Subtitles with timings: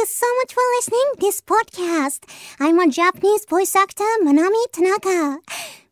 [0.00, 2.24] you so much for listening this podcast.
[2.58, 5.40] I'm a Japanese voice actor, Manami Tanaka.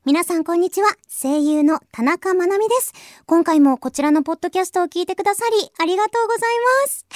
[0.07, 0.89] 皆さんこんにちは。
[1.07, 2.95] 声優の田中まなみです。
[3.27, 6.51] 今回もこちらのポッドキャストを聞いてくださりありがとうござい
[6.85, 7.07] ます。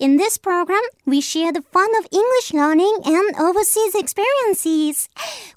[0.00, 5.08] In this program, we share the fun of English learning and overseas experiences.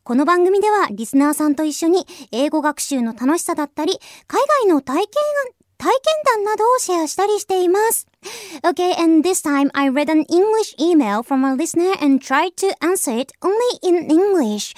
[0.04, 3.98] この番組ではリスナーさんと一緒に英語学習の楽しさだったり、
[4.28, 5.10] 海外の体験
[5.83, 8.07] 体験談などをシェアしたりしています。
[8.63, 13.17] Okay, and this time I read an English email from a listener and tried to answer
[13.17, 14.75] it only in English.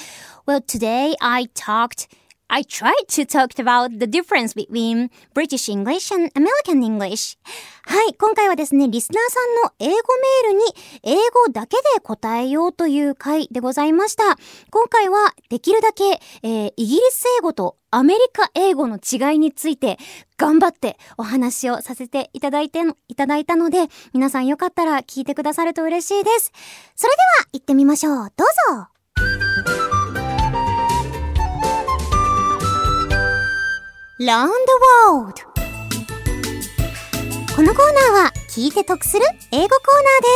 [0.47, 2.09] Well, today I talked
[2.48, 7.38] I tried to talk about the difference between British English and American English.
[7.88, 9.94] はい、今回はですね、リスナーさんの英語
[10.44, 10.66] メールに
[11.04, 14.24] 英語だけで答えようという回でございました。
[14.72, 16.04] 今回はできるだけ、
[16.44, 19.98] えー、イギリス英語とアメリカ英語の違いについて
[20.38, 26.52] 頑張ってお話をさせていただいて、いただいたので、皆さんよかったら聞いてくださると嬉しいです。
[26.96, 28.32] それでは行ってみましょう。
[28.36, 28.95] どうぞ
[34.18, 34.54] Learn the
[35.12, 35.42] World
[37.54, 39.76] このコーナーは聞いて得する英語コー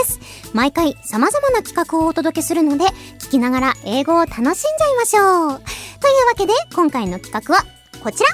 [0.04, 0.54] ナーです。
[0.54, 2.84] 毎回様々な企画をお届けするので、
[3.20, 4.56] 聞きながら英語を楽しんじゃい
[4.98, 5.62] ましょう。
[6.02, 7.64] というわけで、今回の企画は
[8.04, 8.30] こちら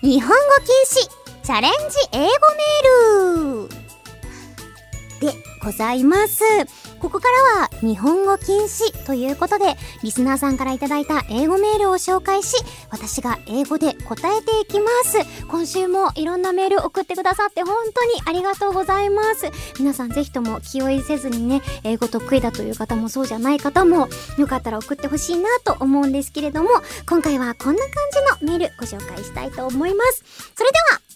[0.00, 1.76] 日本語禁止チャレンジ
[2.12, 5.32] 英語メールで
[5.64, 6.44] ございます。
[7.00, 12.56] ここからは日本語禁止ということで、リスナーさんからいただいた英語メールを紹介し、
[12.90, 15.18] 私が英語で答えていきます。
[15.46, 19.50] 今週もいろんなメール送ってくださって本当にありがとうございます。
[19.78, 26.70] 皆さんぜひとも気負いせずにね、英語得意だという方もそうじゃない方も、よかったら送ってほしいなと思うんですけれども、
[27.08, 27.90] 今回はこんな感
[28.40, 30.24] じのメールご紹介したいと思います。
[30.56, 31.07] それでは、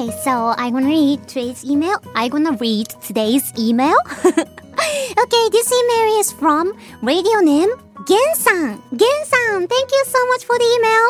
[0.00, 2.00] Okay, so I wanna read today's email.
[2.16, 3.96] I wanna read today's email.
[4.24, 7.68] okay, this email is from radio name
[8.08, 8.80] Gen-san.
[8.96, 11.06] Gen-san, thank you so much for the email.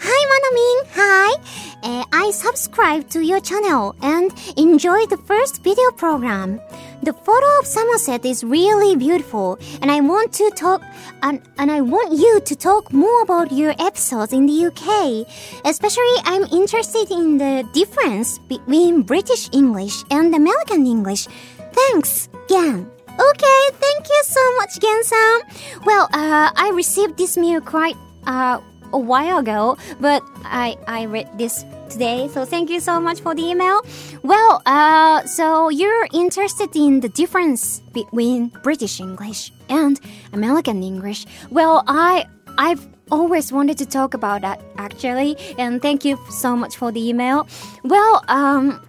[0.00, 0.76] Hi, Manamin.
[0.96, 1.61] Hi.
[1.82, 6.60] Uh, I subscribed to your channel and enjoyed the first video program.
[7.02, 10.82] The photo of Somerset is really beautiful, and I want to talk
[11.22, 15.26] and, and I want you to talk more about your episodes in the UK.
[15.64, 21.26] Especially, I'm interested in the difference between British English and American English.
[21.72, 22.88] Thanks, Gen.
[23.12, 25.40] Okay, thank you so much, Gen-san.
[25.84, 28.60] Well, uh, I received this mail quite uh,
[28.92, 32.28] a while ago, but I I read this today.
[32.28, 33.80] So thank you so much for the email.
[34.22, 40.00] Well, uh, so you're interested in the difference between British English and
[40.32, 41.26] American English.
[41.50, 42.26] Well, I
[42.58, 47.00] I've always wanted to talk about that actually, and thank you so much for the
[47.00, 47.46] email.
[47.84, 48.80] Well, um,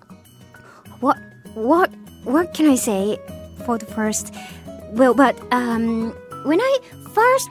[1.00, 1.18] what
[1.54, 1.92] what
[2.24, 3.20] what can I say
[3.66, 4.34] for the first?
[4.94, 6.12] Well, but um,
[6.46, 6.78] when I
[7.14, 7.50] first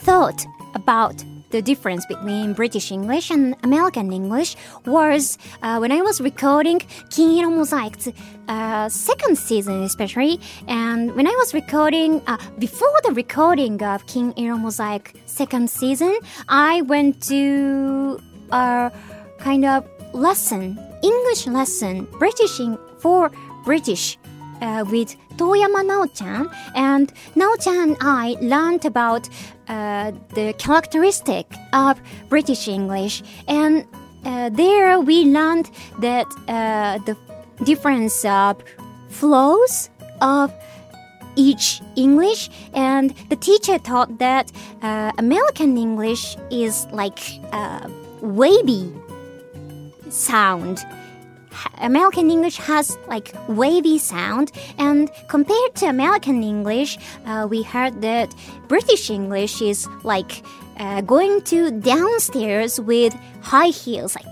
[0.00, 4.56] thought about the difference between British English and American English
[4.86, 6.78] was uh, when I was recording
[7.10, 8.08] Kiniro Mosaic's
[8.48, 14.30] uh, second season, especially, and when I was recording uh, before the recording of King
[14.40, 16.16] Kiniro Mosaic second season,
[16.48, 18.20] I went to
[18.52, 18.92] a
[19.38, 23.30] kind of lesson, English lesson, British in, for
[23.64, 24.18] British
[24.60, 29.28] uh, with Toyama Nao-chan, and Nao-chan and I learned about
[29.68, 33.86] uh, the characteristic of British English, and
[34.24, 35.70] uh, there we learned
[36.00, 37.16] that uh, the
[37.64, 38.62] difference of
[39.08, 40.52] flows of
[41.36, 47.20] each English, and the teacher taught that uh, American English is like
[47.52, 48.92] a wavy
[50.10, 50.84] sound
[51.78, 58.34] American English has like wavy sound, and compared to American English, uh, we heard that
[58.68, 60.42] British English is like
[60.78, 64.26] uh, going to downstairs with high heels, like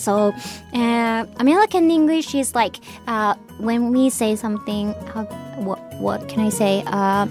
[0.00, 0.32] so.
[0.72, 2.76] Uh, American English is like
[3.06, 4.92] uh, when we say something.
[5.66, 6.82] what what can I say?
[6.86, 7.26] Uh,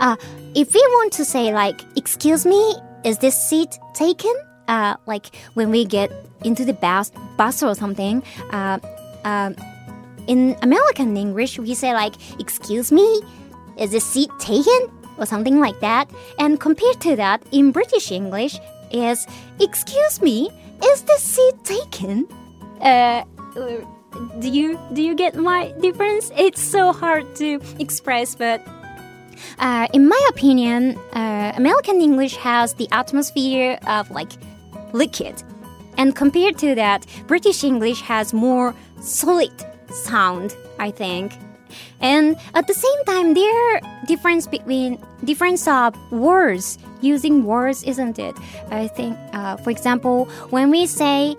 [0.00, 0.16] uh,
[0.54, 2.60] if we want to say like, "Excuse me,
[3.04, 4.34] is this seat taken?"
[4.68, 6.10] Uh, like when we get
[6.44, 8.78] into the bus, bus or something, uh,
[9.24, 9.52] uh,
[10.26, 13.22] in American English, we say like, "Excuse me,
[13.78, 16.10] is the seat taken?" or something like that.
[16.38, 18.58] And compared to that, in British English,
[18.90, 19.26] is
[19.60, 20.50] "Excuse me,
[20.84, 22.26] is the seat taken?"
[22.80, 23.24] Uh,
[24.40, 26.30] do you do you get my difference?
[26.36, 28.62] It's so hard to express, but
[29.58, 34.32] uh, in my opinion, uh, American English has the atmosphere of like
[34.94, 35.42] liquid.
[35.98, 39.52] And compared to that, British English has more solid
[39.90, 41.32] sound, I think.
[42.00, 48.18] And at the same time, there are difference between difference of words using words, isn't
[48.18, 48.36] it?
[48.70, 51.36] I think, uh, for example, when we say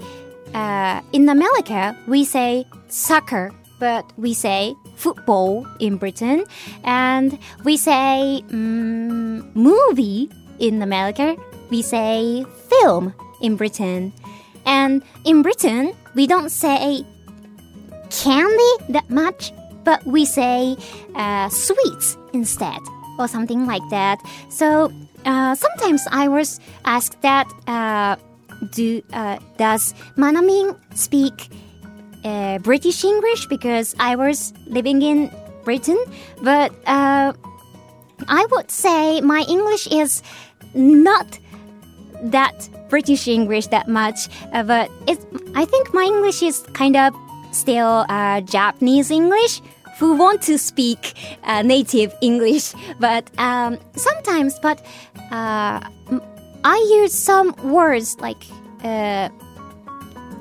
[0.53, 6.45] uh, in America, we say soccer, but we say football in Britain,
[6.83, 10.29] and we say um, movie
[10.59, 11.35] in America,
[11.69, 14.13] we say film in Britain.
[14.65, 17.05] And in Britain, we don't say
[18.09, 19.53] candy that much,
[19.83, 20.75] but we say
[21.15, 22.79] uh, sweets instead,
[23.19, 24.19] or something like that.
[24.49, 24.91] So
[25.25, 28.15] uh, sometimes I was asked that, uh,
[28.71, 31.49] do uh, does Manamin speak
[32.23, 35.29] uh, British English because I was living in
[35.63, 35.97] Britain,
[36.41, 37.33] but uh,
[38.27, 40.23] I would say my English is
[40.73, 41.39] not
[42.23, 45.25] that British English that much, uh, but it's,
[45.55, 47.13] I think my English is kind of
[47.51, 49.61] still uh, Japanese English.
[49.97, 51.13] Who want to speak
[51.45, 54.85] uh, native English, but um, sometimes, but
[55.31, 55.79] uh,
[56.65, 58.43] I use some words like
[58.83, 59.29] uh,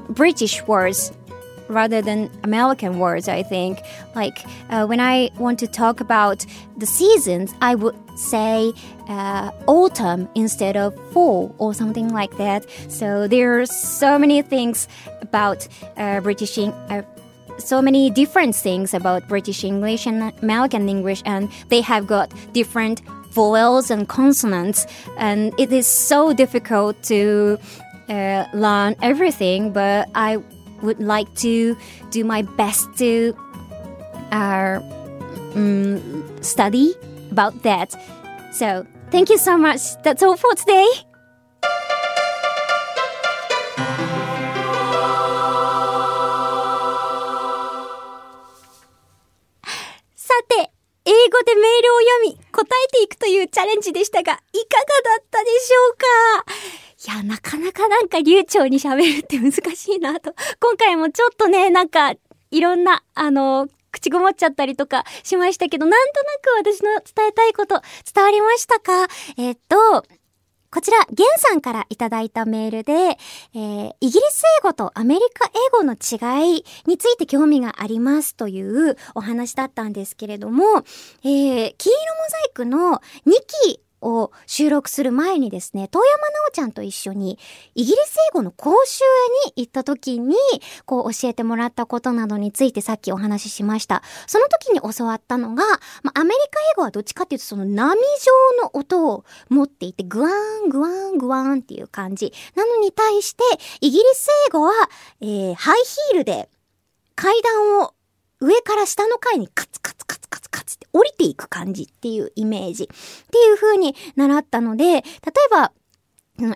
[0.08, 1.12] British words
[1.74, 3.80] rather than American words, I think.
[4.14, 4.38] Like
[4.70, 8.72] uh, when I want to talk about the seasons, I would say
[9.08, 12.64] uh, autumn instead of fall or something like that.
[12.88, 14.88] So there are so many things
[15.20, 16.58] about uh, British.
[16.58, 17.02] Uh,
[17.56, 23.00] so many different things about British English and American English, and they have got different
[23.30, 24.86] vowels and consonants,
[25.18, 27.58] and it is so difficult to
[28.08, 29.72] uh, learn everything.
[29.72, 30.38] But I
[30.84, 31.76] would like to
[32.10, 33.36] do my best to
[34.30, 34.80] uh,
[35.54, 36.94] um, study
[37.30, 37.94] about that.
[38.52, 39.80] So, thank you so much.
[40.02, 40.86] That's all for today.
[51.56, 54.42] メールを読み、答えていくというチャレンジでしたが、いかがだ
[55.20, 57.14] ったでしょうか？
[57.14, 60.34] いや、なかなかなんか流暢に喋るって難しいなと。
[60.60, 62.14] 今回もちょっとね、なんか、
[62.50, 66.22] いろんな、あの、口ごもっちゃったりとかしましたけど、なんと
[66.58, 67.80] なく私の伝えたいこと
[68.12, 69.06] 伝わりましたか？
[69.36, 70.04] えっと、
[70.74, 80.64] こちら、ゲンさんからいただいたメールで、えー、イギリス英語とアメリカ英語の違いについて興味がありますというお話だったんですけれども、
[81.22, 83.30] えー、黄色モザイクの2
[83.68, 87.38] 期を収録する前にですね、遠山奈緒ちゃんと一緒に
[87.74, 89.02] イギリス英語の講習
[89.46, 90.36] に行った時に、
[90.84, 94.02] こう教えてもらったことなどについてさっきお話ししました。
[94.26, 95.64] その時に教わったのが、
[96.02, 102.32] まあ、アメリカ英語はどっちかっていうとその波状の音を持っていて、グワーン、グワーン、グワーンっていう感じ。
[102.54, 103.42] なのに対して、
[103.80, 104.72] イギリス英語は、
[105.20, 105.78] えー、ハイ
[106.10, 106.48] ヒールで
[107.14, 107.94] 階段を
[108.40, 110.13] 上から下の階にカツカツカツ
[110.54, 112.84] カツカツって降りていく感じっていうイメージ。
[112.84, 115.02] っていう風に習ったので、例え
[115.50, 115.72] ば、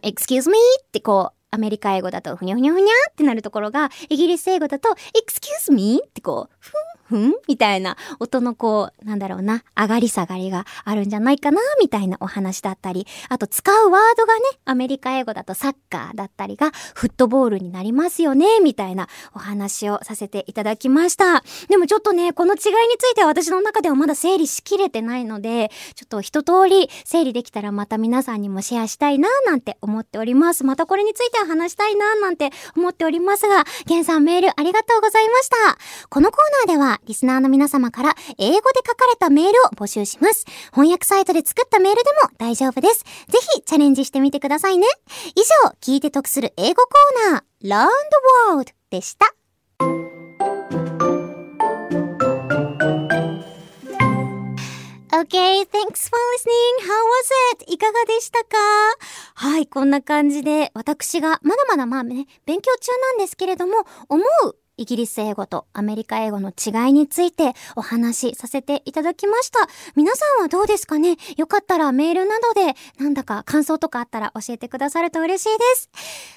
[0.03, 0.59] excuse me?
[0.83, 6.01] ってこう、アメリカ英語だとふにゃふにゃふにゃってなるところが、イギリス英語だと excuse me?
[6.07, 6.73] ってこう、ふん
[7.09, 7.35] ふん？
[7.47, 21.43] みたいな音のこう、なんだろうな、上がり下がりがあるんじゃないかなみたいなお話だったり、あと使うワードがね、アメリカ英語だとサッカーだったりがフットボールになりますよね、みたいなお話をさせていただきました。
[21.69, 30.65] でもちょっとね、この違いについては私の中ではまだ整理しきれてないので、ちょっと一通り整理できたらまた皆さんにもシェアしたいな、なんて思っております。
[30.65, 35.57] またこれについては話したいな、なんて思っておりますが、ゲンさんメールありがとうございました。
[36.09, 40.45] このコーナーでは、リスナーの皆様から英語で書かれたメールを募集します。
[40.73, 43.05] 翻訳サイトで作ったメールでも大丈夫です。
[43.29, 44.87] ぜひチャレンジしてみてくださいね。
[45.35, 47.93] 以上、聞いて得する英語コーナー、Learn the
[48.51, 49.35] World でした。
[55.11, 56.87] Okay, thanks for listening.
[56.87, 57.65] How was it?
[57.67, 58.57] いかがでしたか？
[59.35, 69.59] はい、こんな感じで私がまだまだまあね、勉強中なんですけれども、思うイギリス英語とアメリカ英語の違いについてお話しさせていただきました。
[69.97, 71.17] 皆さんはどうですかね？
[71.37, 75.91] よかったらメールなどでなんだか感想とかあったら教えてくださると嬉しいです。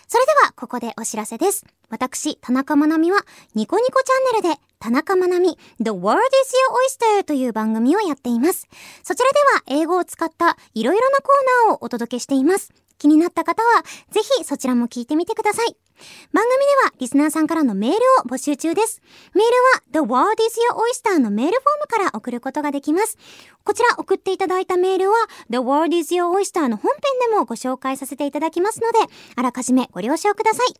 [0.08, 1.66] それではここでお知らせです。
[1.90, 3.20] 私、田中まなみは
[3.54, 6.54] ニコニコチャンネルで田中まなみ The World is
[7.08, 8.68] Your Oyster という番組をやっています。
[9.04, 12.74] そちらでは英語を使ったいろいろなコーナーをお届けしています。
[12.98, 15.76] 気になった方は、ぜひそちらも聞いてみてください。
[16.32, 19.02] 番組ではリスナーさんからのメールを募集中です。
[19.34, 23.18] メールは The World is Your Oyster のメールフォームから送ることができます。
[23.64, 25.16] こちら送っていただいたメールは
[25.50, 29.00] The World is Your Oyster の本編でもご紹介させていただきますので、
[29.36, 30.74] あらかじめご了承ください。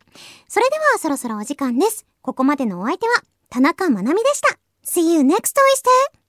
[0.48, 2.06] それではそろそろお時間です。
[2.22, 3.16] ここまでのお相手は
[3.50, 4.58] 田中まなみでした。
[4.86, 6.21] See you next Oyster!